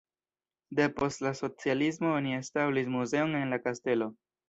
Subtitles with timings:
[0.79, 4.15] Depost la socialismo oni establis muzeon en la kastelo.